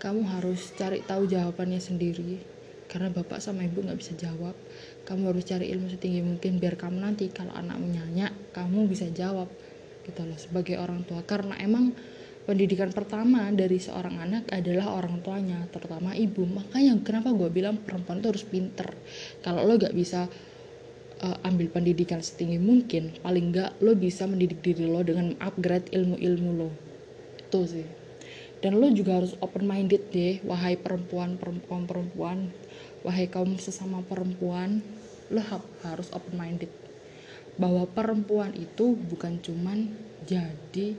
kamu 0.00 0.24
harus 0.24 0.72
cari 0.80 1.04
tahu 1.04 1.28
jawabannya 1.28 1.76
sendiri 1.76 2.40
karena 2.88 3.12
bapak 3.12 3.38
sama 3.38 3.68
ibu 3.68 3.84
nggak 3.84 4.00
bisa 4.00 4.16
jawab. 4.16 4.56
Kamu 5.04 5.30
harus 5.30 5.44
cari 5.44 5.68
ilmu 5.70 5.92
setinggi 5.92 6.24
mungkin 6.24 6.56
biar 6.56 6.74
kamu 6.80 7.04
nanti 7.04 7.28
kalau 7.28 7.52
anakmu 7.52 7.92
nanya 7.92 8.32
kamu 8.56 8.88
bisa 8.88 9.06
jawab 9.12 9.46
gitu 10.06 10.22
loh 10.24 10.38
sebagai 10.38 10.76
orang 10.80 11.04
tua. 11.04 11.22
Karena 11.24 11.56
emang 11.60 11.92
pendidikan 12.48 12.90
pertama 12.90 13.46
dari 13.52 13.78
seorang 13.78 14.16
anak 14.18 14.50
adalah 14.50 14.96
orang 14.96 15.20
tuanya 15.22 15.70
terutama 15.70 16.16
ibu. 16.16 16.42
Makanya 16.48 16.98
kenapa 17.04 17.30
gue 17.30 17.46
bilang 17.52 17.78
perempuan 17.78 18.18
itu 18.18 18.28
harus 18.32 18.44
pinter. 18.46 18.88
Kalau 19.44 19.62
lo 19.62 19.76
gak 19.78 19.94
bisa 19.94 20.26
uh, 21.22 21.46
ambil 21.46 21.70
pendidikan 21.70 22.18
setinggi 22.24 22.58
mungkin 22.58 23.14
paling 23.20 23.52
gak 23.54 23.78
lo 23.84 23.94
bisa 23.94 24.24
mendidik 24.26 24.64
diri 24.64 24.88
lo 24.88 25.04
dengan 25.04 25.36
upgrade 25.38 25.92
ilmu-ilmu 25.94 26.50
lo. 26.56 26.70
Itu 27.38 27.70
sih. 27.70 27.86
Dan 28.60 28.76
lo 28.76 28.92
juga 28.92 29.22
harus 29.22 29.32
open 29.40 29.64
minded 29.64 30.12
deh 30.12 30.42
wahai 30.44 30.76
perempuan 30.76 31.38
perempuan 31.38 31.86
perempuan. 31.86 32.38
Wahai 33.00 33.32
kaum 33.32 33.56
sesama 33.56 34.04
perempuan 34.04 34.84
lo 35.30 35.40
harus 35.86 36.10
open 36.10 36.34
minded 36.34 36.89
bahwa 37.60 37.84
perempuan 37.84 38.56
itu 38.56 38.96
bukan 38.96 39.36
cuman 39.44 39.92
jadi 40.24 40.96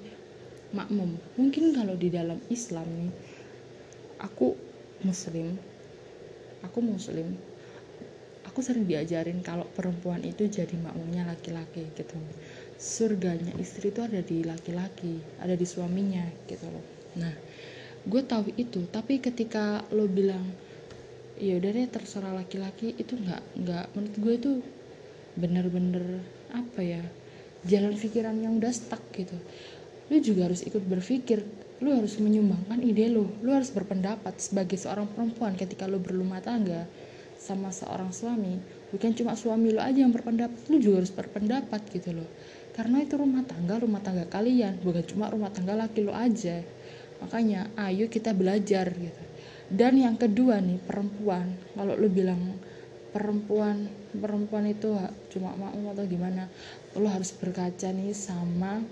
makmum. 0.78 1.18
Mungkin 1.36 1.74
kalau 1.74 1.98
di 1.98 2.14
dalam 2.14 2.38
Islam 2.54 2.86
nih 2.86 3.12
aku 4.22 4.54
muslim 5.02 5.58
aku 6.62 6.78
muslim 6.86 7.34
aku 8.46 8.62
sering 8.62 8.86
diajarin 8.86 9.42
kalau 9.42 9.66
perempuan 9.74 10.22
itu 10.22 10.46
jadi 10.46 10.78
makmumnya 10.78 11.26
laki-laki 11.26 11.90
gitu. 11.98 12.22
Surganya 12.78 13.58
istri 13.58 13.90
itu 13.90 14.06
ada 14.06 14.22
di 14.22 14.46
laki-laki 14.46 15.18
ada 15.42 15.58
di 15.58 15.66
suaminya 15.66 16.30
gitu 16.46 16.70
loh. 16.70 16.86
Nah 17.18 17.34
gue 18.06 18.22
tahu 18.22 18.54
itu 18.54 18.86
tapi 18.94 19.18
ketika 19.18 19.82
lo 19.90 20.06
bilang 20.06 20.46
ya 21.42 21.58
udah 21.58 21.70
deh 21.74 21.90
terserah 21.90 22.38
laki-laki 22.38 22.94
itu 23.02 23.18
nggak 23.18 23.42
nggak 23.66 23.86
menurut 23.98 24.16
gue 24.22 24.34
itu 24.38 24.52
bener-bener 25.38 26.22
apa 26.52 26.80
ya 26.84 27.04
jalan 27.66 27.94
pikiran 27.94 28.34
yang 28.42 28.58
udah 28.58 28.74
stuck 28.74 29.02
gitu. 29.14 29.38
Lu 30.12 30.18
juga 30.20 30.50
harus 30.50 30.66
ikut 30.66 30.82
berpikir 30.84 31.46
lu 31.82 31.98
harus 31.98 32.22
menyumbangkan 32.22 32.78
ide 32.86 33.10
lu. 33.10 33.26
Lu 33.42 33.58
harus 33.58 33.74
berpendapat 33.74 34.38
sebagai 34.38 34.78
seorang 34.78 35.10
perempuan 35.10 35.58
ketika 35.58 35.90
lu 35.90 35.98
berumah 35.98 36.42
tangga 36.42 36.86
sama 37.42 37.74
seorang 37.74 38.14
suami. 38.14 38.62
Bukan 38.94 39.18
cuma 39.18 39.34
suami 39.34 39.74
lu 39.74 39.82
aja 39.82 40.06
yang 40.06 40.14
berpendapat 40.14 40.62
lu 40.70 40.78
juga 40.78 41.02
harus 41.02 41.14
berpendapat 41.14 41.82
gitu 41.90 42.14
loh. 42.22 42.30
Karena 42.78 43.02
itu 43.02 43.18
rumah 43.18 43.42
tangga 43.46 43.82
rumah 43.82 44.02
tangga 44.06 44.30
kalian. 44.30 44.78
Bukan 44.86 45.04
cuma 45.10 45.30
rumah 45.34 45.50
tangga 45.50 45.74
laki 45.74 46.06
lu 46.06 46.14
aja. 46.14 46.62
Makanya 47.22 47.74
ayo 47.90 48.06
kita 48.10 48.34
belajar 48.34 48.94
gitu. 48.94 49.24
Dan 49.72 49.98
yang 49.98 50.22
kedua 50.22 50.62
nih 50.62 50.78
perempuan. 50.86 51.56
Kalau 51.74 51.98
lu 51.98 52.12
bilang 52.14 52.62
perempuan 53.12 53.92
perempuan 54.16 54.68
itu 54.68 54.96
cuma 55.36 55.52
makmum 55.60 55.92
atau 55.92 56.08
gimana 56.08 56.48
lo 56.96 57.08
harus 57.12 57.36
berkaca 57.36 57.92
nih 57.92 58.16
sama 58.16 58.84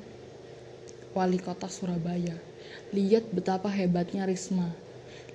wali 1.13 1.41
kota 1.41 1.65
Surabaya. 1.67 2.38
Lihat 2.93 3.33
betapa 3.33 3.69
hebatnya 3.71 4.29
Risma. 4.29 4.69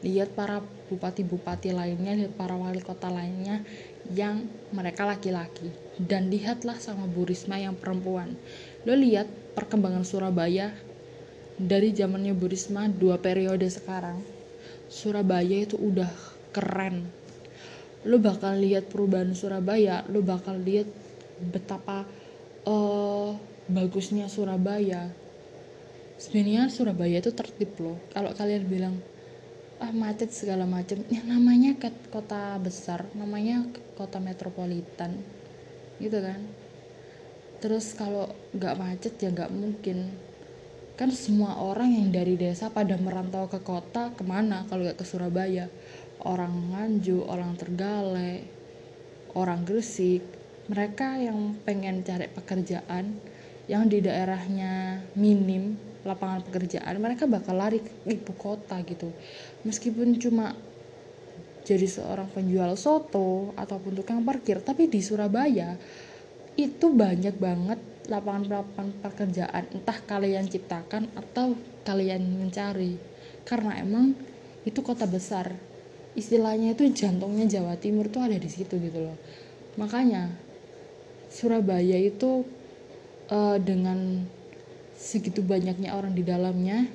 Lihat 0.04 0.36
para 0.36 0.60
bupati-bupati 0.92 1.72
lainnya 1.72 2.12
lihat 2.12 2.36
para 2.36 2.54
wali 2.54 2.84
kota 2.84 3.08
lainnya 3.08 3.64
yang 4.12 4.46
mereka 4.70 5.08
laki-laki. 5.08 5.72
Dan 5.96 6.28
lihatlah 6.28 6.76
sama 6.76 7.08
Bu 7.08 7.24
Risma 7.24 7.56
yang 7.58 7.74
perempuan. 7.74 8.36
Lo 8.84 8.94
lihat 8.94 9.26
perkembangan 9.56 10.04
Surabaya 10.04 10.76
dari 11.56 11.90
zamannya 11.94 12.36
Bu 12.36 12.52
Risma 12.52 12.86
dua 12.86 13.18
periode 13.18 13.66
sekarang. 13.66 14.20
Surabaya 14.92 15.64
itu 15.64 15.74
udah 15.80 16.10
keren 16.54 17.23
lo 18.04 18.20
bakal 18.20 18.60
lihat 18.60 18.92
perubahan 18.92 19.32
Surabaya 19.32 20.04
lo 20.12 20.20
bakal 20.20 20.60
lihat 20.60 20.88
betapa 21.40 22.04
uh, 22.68 23.32
bagusnya 23.68 24.28
Surabaya. 24.28 25.08
Sebenarnya 26.20 26.70
Surabaya 26.70 27.18
itu 27.20 27.32
tertib 27.32 27.74
loh. 27.80 27.98
Kalau 28.12 28.30
kalian 28.36 28.64
bilang 28.68 28.96
ah 29.82 29.90
macet 29.90 30.30
segala 30.30 30.64
macam 30.64 31.02
ya 31.10 31.20
namanya 31.26 31.74
kota 32.08 32.56
besar 32.62 33.10
namanya 33.18 33.66
kota 33.98 34.22
metropolitan 34.22 35.18
gitu 35.98 36.20
kan? 36.20 36.40
Terus 37.58 37.96
kalau 37.96 38.28
nggak 38.52 38.74
macet 38.76 39.14
ya 39.18 39.32
nggak 39.32 39.52
mungkin. 39.52 40.12
Kan 40.94 41.10
semua 41.10 41.58
orang 41.58 41.90
yang 41.90 42.14
dari 42.14 42.38
desa 42.38 42.70
pada 42.70 42.94
merantau 42.94 43.50
ke 43.50 43.58
kota 43.58 44.14
ke 44.14 44.22
mana 44.22 44.62
kalau 44.70 44.86
nggak 44.86 45.02
ke 45.02 45.04
Surabaya 45.08 45.66
orang 46.24 46.72
Nganjuk 46.72 47.24
orang 47.24 47.52
Tergale 47.60 48.44
orang 49.36 49.62
Gresik 49.62 50.24
mereka 50.72 51.20
yang 51.20 51.60
pengen 51.68 52.00
cari 52.00 52.24
pekerjaan 52.32 53.20
yang 53.68 53.88
di 53.88 54.00
daerahnya 54.00 55.04
minim 55.16 55.76
lapangan 56.04 56.44
pekerjaan 56.44 57.00
mereka 57.00 57.24
bakal 57.24 57.56
lari 57.56 57.80
ke 57.80 57.92
ibu 58.08 58.32
kota 58.36 58.80
gitu. 58.84 59.08
Meskipun 59.64 60.20
cuma 60.20 60.52
jadi 61.64 61.88
seorang 61.88 62.28
penjual 62.28 62.76
soto 62.76 63.56
ataupun 63.56 63.96
tukang 63.96 64.20
parkir 64.20 64.60
tapi 64.60 64.84
di 64.88 65.00
Surabaya 65.00 65.80
itu 66.60 66.92
banyak 66.92 67.40
banget 67.40 67.80
lapangan-lapangan 68.04 69.00
pekerjaan 69.00 69.64
entah 69.72 69.98
kalian 70.04 70.44
ciptakan 70.44 71.08
atau 71.16 71.56
kalian 71.88 72.20
mencari. 72.36 73.00
Karena 73.48 73.80
emang 73.80 74.12
itu 74.64 74.80
kota 74.84 75.08
besar 75.08 75.56
istilahnya 76.14 76.78
itu 76.78 76.86
jantungnya 76.94 77.46
Jawa 77.50 77.74
Timur 77.78 78.06
tuh 78.06 78.26
ada 78.26 78.38
di 78.38 78.46
situ 78.46 78.78
gitu 78.78 78.98
loh. 79.02 79.18
Makanya 79.74 80.30
Surabaya 81.30 81.98
itu 81.98 82.46
uh, 83.30 83.58
dengan 83.58 84.22
segitu 84.94 85.42
banyaknya 85.42 85.90
orang 85.90 86.14
di 86.14 86.22
dalamnya 86.22 86.86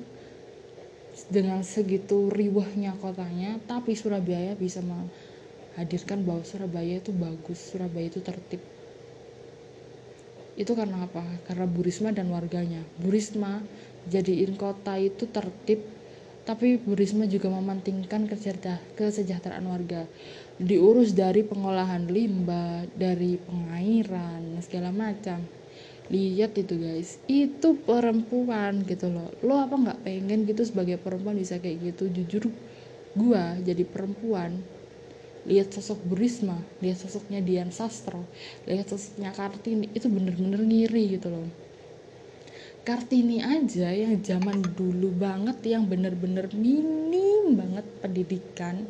dengan 1.28 1.60
segitu 1.60 2.32
riwahnya 2.32 2.96
kotanya 2.96 3.60
tapi 3.68 3.92
Surabaya 3.92 4.56
bisa 4.56 4.80
menghadirkan 4.80 6.24
bahwa 6.24 6.40
Surabaya 6.42 6.98
itu 7.04 7.12
bagus 7.12 7.60
Surabaya 7.60 8.08
itu 8.08 8.24
tertib. 8.24 8.64
Itu 10.56 10.72
karena 10.72 11.04
apa? 11.04 11.24
karena 11.44 11.68
Burisma 11.68 12.16
dan 12.16 12.32
warganya. 12.32 12.80
Burisma 12.96 13.60
jadiin 14.08 14.56
kota 14.56 14.96
itu 14.96 15.28
tertib 15.28 15.84
tapi 16.50 16.82
Burisma 16.82 17.30
juga 17.30 17.46
mementingkan 17.46 18.26
kesejahteraan 18.98 19.70
warga. 19.70 20.02
Diurus 20.58 21.14
dari 21.14 21.46
pengolahan 21.46 22.10
limbah 22.10 22.90
dari 22.90 23.38
pengairan 23.38 24.58
segala 24.58 24.90
macam. 24.90 25.46
Lihat 26.10 26.58
itu 26.58 26.74
guys. 26.74 27.22
Itu 27.30 27.78
perempuan 27.78 28.82
gitu 28.82 29.14
loh. 29.14 29.30
Lo 29.46 29.62
apa 29.62 29.78
nggak 29.78 30.02
pengen 30.02 30.42
gitu 30.42 30.66
sebagai 30.66 30.98
perempuan 30.98 31.38
bisa 31.38 31.62
kayak 31.62 31.94
gitu? 31.94 32.10
Jujur 32.10 32.50
gua 33.14 33.54
jadi 33.62 33.86
perempuan. 33.86 34.58
Lihat 35.46 35.70
sosok 35.70 36.02
Burisma 36.02 36.58
lihat 36.84 37.00
sosoknya 37.00 37.40
Dian 37.40 37.72
Sastro 37.72 38.28
lihat 38.68 38.92
sosoknya 38.92 39.32
Kartini 39.32 39.88
itu 39.96 40.04
bener-bener 40.12 40.60
ngiri 40.60 41.16
gitu 41.16 41.32
loh 41.32 41.48
Kartini 42.80 43.44
aja 43.44 43.92
yang 43.92 44.16
zaman 44.24 44.64
dulu 44.72 45.12
banget 45.12 45.60
yang 45.68 45.84
bener-bener 45.84 46.48
minim 46.56 47.52
banget 47.52 47.84
pendidikan 48.00 48.88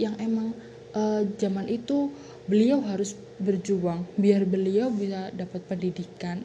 yang 0.00 0.16
emang 0.16 0.56
uh, 0.96 1.20
zaman 1.36 1.68
itu 1.68 2.08
beliau 2.48 2.80
harus 2.80 3.12
berjuang 3.36 4.08
biar 4.16 4.48
beliau 4.48 4.88
bisa 4.88 5.28
dapat 5.36 5.60
pendidikan. 5.68 6.40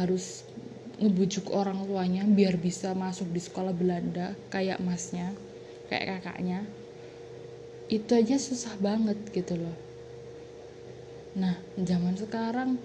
Harus 0.00 0.48
ngebujuk 0.98 1.52
orang 1.52 1.84
tuanya 1.84 2.24
biar 2.24 2.56
bisa 2.56 2.96
masuk 2.96 3.28
di 3.28 3.44
sekolah 3.44 3.76
Belanda 3.76 4.32
kayak 4.48 4.80
masnya 4.80 5.36
kayak 5.92 6.18
kakaknya. 6.24 6.64
Itu 7.92 8.16
aja 8.16 8.40
susah 8.40 8.80
banget 8.80 9.20
gitu 9.36 9.60
loh. 9.60 9.76
Nah 11.36 11.60
zaman 11.76 12.16
sekarang 12.16 12.80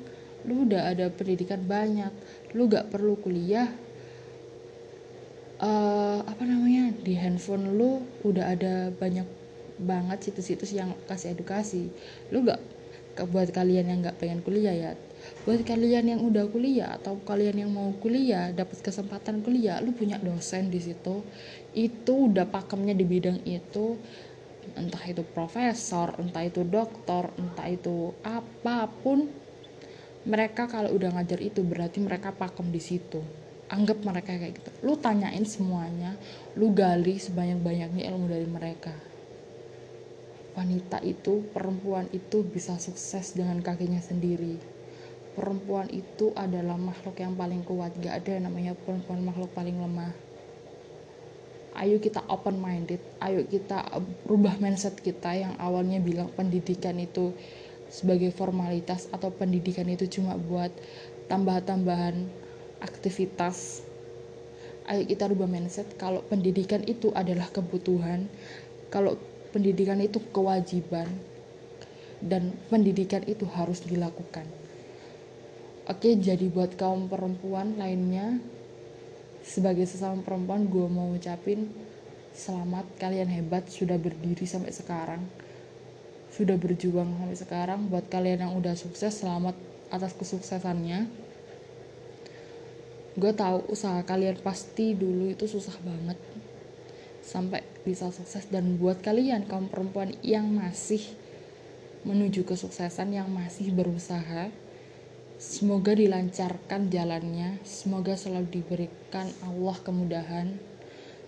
lu 0.48 0.68
udah 0.68 0.92
ada 0.92 1.12
pendidikan 1.12 1.64
banyak 1.64 2.12
lu 2.56 2.70
gak 2.72 2.92
perlu 2.94 3.20
kuliah 3.20 3.68
uh, 5.60 6.24
apa 6.24 6.44
namanya 6.44 6.96
di 7.04 7.14
handphone 7.16 7.76
lu 7.76 8.04
udah 8.24 8.56
ada 8.56 8.90
banyak 8.96 9.28
banget 9.80 10.20
situs-situs 10.28 10.76
yang 10.76 10.92
kasih 11.08 11.32
edukasi. 11.32 11.88
Lu 12.36 12.44
gak 12.44 12.60
buat 13.32 13.52
kalian 13.52 13.92
yang 13.92 14.00
gak 14.04 14.20
pengen 14.20 14.40
kuliah 14.44 14.76
ya 14.76 14.92
buat 15.44 15.60
kalian 15.68 16.16
yang 16.16 16.22
udah 16.24 16.48
kuliah 16.48 16.96
atau 16.96 17.20
kalian 17.28 17.68
yang 17.68 17.72
mau 17.76 17.92
kuliah 18.00 18.56
dapat 18.56 18.80
kesempatan 18.80 19.44
kuliah 19.44 19.84
lu 19.84 19.92
punya 19.92 20.16
dosen 20.16 20.72
di 20.72 20.80
situ 20.80 21.28
itu 21.76 22.32
udah 22.32 22.48
pakemnya 22.48 22.96
di 22.96 23.04
bidang 23.04 23.44
itu. 23.44 24.00
Entah 24.80 25.02
itu 25.10 25.26
profesor 25.34 26.14
entah 26.22 26.46
itu 26.46 26.62
dokter 26.62 27.28
entah 27.36 27.68
itu 27.68 28.14
apa 28.22 28.86
pun 29.02 29.26
mereka 30.30 30.70
kalau 30.70 30.94
udah 30.94 31.10
ngajar 31.18 31.42
itu 31.42 31.66
berarti 31.66 31.98
mereka 31.98 32.30
pakem 32.30 32.70
di 32.70 32.78
situ. 32.78 33.18
Anggap 33.66 34.06
mereka 34.06 34.38
kayak 34.38 34.62
gitu. 34.62 34.70
Lu 34.86 34.94
tanyain 34.94 35.42
semuanya 35.42 36.14
lu 36.54 36.70
gali 36.70 37.18
sebanyak-banyaknya 37.18 38.06
ilmu 38.14 38.30
dari 38.30 38.46
mereka. 38.46 38.94
Wanita 40.54 41.02
itu 41.02 41.50
perempuan 41.50 42.06
itu 42.14 42.46
bisa 42.46 42.78
sukses 42.78 43.34
dengan 43.34 43.58
kakinya 43.66 43.98
sendiri. 43.98 44.62
Perempuan 45.34 45.90
itu 45.90 46.30
adalah 46.38 46.78
makhluk 46.78 47.18
yang 47.18 47.34
paling 47.34 47.66
kuat. 47.66 47.98
Gak 47.98 48.22
ada 48.22 48.38
yang 48.38 48.46
namanya 48.50 48.78
perempuan 48.78 49.26
makhluk 49.26 49.50
paling 49.58 49.82
lemah. 49.82 50.14
Ayo 51.74 51.98
kita 51.98 52.22
open 52.28 52.60
minded 52.60 53.00
ayo 53.24 53.48
kita 53.48 53.88
rubah 54.28 54.60
mindset 54.60 55.00
kita 55.00 55.32
yang 55.32 55.54
awalnya 55.62 56.04
bilang 56.04 56.28
pendidikan 56.36 56.98
itu 57.00 57.32
sebagai 57.90 58.30
formalitas 58.30 59.10
atau 59.10 59.34
pendidikan 59.34 59.90
itu 59.90 60.06
cuma 60.08 60.38
buat 60.38 60.70
tambah-tambahan 61.28 62.30
aktivitas. 62.80 63.84
Ayo 64.90 65.06
kita 65.06 65.30
rubah 65.30 65.46
mindset 65.46 65.98
kalau 65.98 66.26
pendidikan 66.26 66.82
itu 66.86 67.14
adalah 67.14 67.46
kebutuhan 67.54 68.26
kalau 68.90 69.18
pendidikan 69.54 70.02
itu 70.02 70.18
kewajiban 70.34 71.06
dan 72.20 72.54
pendidikan 72.68 73.24
itu 73.26 73.48
harus 73.48 73.82
dilakukan. 73.86 74.46
Oke, 75.90 76.14
jadi 76.14 76.46
buat 76.54 76.78
kaum 76.78 77.10
perempuan 77.10 77.74
lainnya, 77.82 78.38
sebagai 79.42 79.90
sesama 79.90 80.22
perempuan, 80.22 80.70
gue 80.70 80.86
mau 80.86 81.10
ucapin 81.18 81.66
selamat. 82.36 82.86
Kalian 83.02 83.26
hebat 83.26 83.66
sudah 83.74 83.98
berdiri 83.98 84.46
sampai 84.46 84.70
sekarang, 84.70 85.26
sudah 86.34 86.56
berjuang 86.56 87.10
sampai 87.18 87.38
sekarang. 87.38 87.80
Buat 87.90 88.08
kalian 88.12 88.46
yang 88.48 88.54
udah 88.58 88.74
sukses, 88.78 89.22
selamat 89.22 89.58
atas 89.90 90.14
kesuksesannya. 90.18 91.10
Gue 93.20 93.32
tahu 93.36 93.68
usaha 93.74 94.00
kalian 94.06 94.40
pasti 94.40 94.96
dulu 94.96 95.34
itu 95.34 95.44
susah 95.50 95.76
banget 95.84 96.16
sampai 97.20 97.62
bisa 97.84 98.10
sukses 98.10 98.48
dan 98.48 98.80
buat 98.80 99.04
kalian 99.04 99.46
kaum 99.46 99.68
perempuan 99.68 100.16
yang 100.24 100.50
masih 100.50 101.04
menuju 102.08 102.48
kesuksesan 102.48 103.12
yang 103.12 103.28
masih 103.28 103.76
berusaha 103.76 104.50
Semoga 105.40 105.96
dilancarkan 105.96 106.92
jalannya, 106.92 107.64
semoga 107.64 108.20
selalu 108.20 108.60
diberikan 108.60 109.32
Allah 109.40 109.80
kemudahan, 109.88 110.60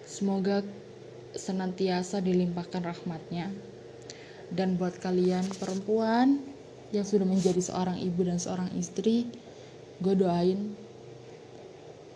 semoga 0.04 0.68
senantiasa 1.32 2.20
dilimpahkan 2.20 2.92
rahmatnya. 2.92 3.56
Dan 4.52 4.76
buat 4.76 5.00
kalian 5.00 5.48
perempuan 5.56 6.44
yang 6.92 7.08
sudah 7.08 7.24
menjadi 7.24 7.64
seorang 7.64 8.04
ibu 8.04 8.28
dan 8.28 8.36
seorang 8.36 8.68
istri, 8.76 9.32
gue 10.04 10.14
doain 10.16 10.76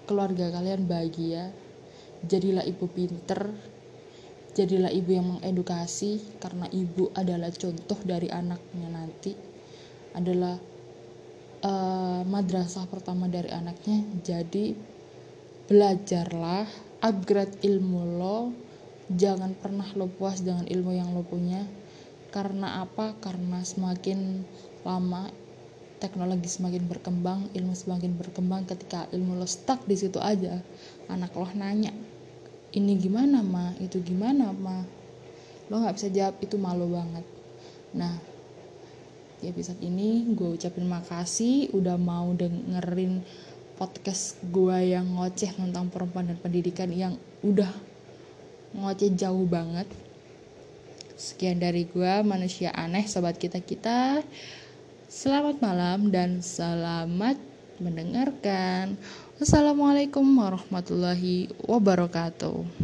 keluarga 0.03 0.51
kalian 0.51 0.83
bahagia, 0.83 1.55
jadilah 2.27 2.67
ibu 2.67 2.85
pinter, 2.91 3.55
jadilah 4.51 4.91
ibu 4.91 5.15
yang 5.15 5.27
mengedukasi, 5.31 6.19
karena 6.43 6.67
ibu 6.75 7.07
adalah 7.15 7.49
contoh 7.55 7.99
dari 8.03 8.27
anaknya 8.27 8.87
nanti, 8.91 9.31
adalah 10.11 10.59
uh, 11.63 12.21
madrasah 12.27 12.85
pertama 12.91 13.31
dari 13.31 13.47
anaknya. 13.49 14.03
Jadi 14.21 14.75
belajarlah 15.71 16.67
upgrade 16.99 17.63
ilmu 17.63 18.19
lo. 18.19 18.39
Jangan 19.05 19.53
pernah 19.53 19.85
lo 19.93 20.09
puas 20.09 20.41
dengan 20.41 20.65
ilmu 20.65 20.91
yang 20.97 21.13
lo 21.13 21.21
punya 21.21 21.61
karena 22.35 22.83
apa? 22.83 23.15
Karena 23.23 23.63
semakin 23.63 24.43
lama 24.83 25.31
teknologi 26.03 26.51
semakin 26.51 26.91
berkembang 26.91 27.47
ilmu 27.55 27.71
semakin 27.71 28.19
berkembang 28.19 28.67
ketika 28.67 29.07
ilmu 29.15 29.39
lo 29.39 29.47
stuck 29.47 29.87
di 29.87 29.95
situ 29.95 30.19
aja 30.19 30.59
anak 31.07 31.31
lo 31.31 31.47
nanya 31.55 31.95
ini 32.75 32.99
gimana 32.99 33.39
ma? 33.39 33.71
Itu 33.79 34.03
gimana 34.03 34.51
ma? 34.51 34.83
Lo 35.71 35.79
nggak 35.79 35.95
bisa 35.95 36.11
jawab 36.11 36.35
itu 36.43 36.59
malu 36.59 36.91
banget. 36.91 37.23
Nah 37.95 38.19
di 39.39 39.47
episode 39.47 39.79
ini 39.79 40.27
gue 40.35 40.59
ucapin 40.59 40.83
makasih 40.83 41.71
udah 41.71 41.95
mau 41.95 42.35
dengerin 42.35 43.23
podcast 43.79 44.39
gue 44.43 44.95
yang 44.95 45.15
ngoceh 45.15 45.51
tentang 45.55 45.91
perempuan 45.91 46.31
dan 46.31 46.39
pendidikan 46.39 46.91
yang 46.91 47.15
udah 47.43 47.71
ngoceh 48.75 49.11
jauh 49.15 49.43
banget 49.47 49.87
sekian 51.15 51.63
dari 51.63 51.87
gue 51.87 52.13
manusia 52.27 52.75
aneh 52.75 53.07
sobat 53.07 53.39
kita 53.39 53.63
kita 53.63 54.19
selamat 55.07 55.63
malam 55.63 56.11
dan 56.11 56.43
selamat 56.43 57.39
mendengarkan. 57.79 58.99
Wassalamualaikum 59.39 60.23
warahmatullahi 60.23 61.51
wabarakatuh 61.63 62.83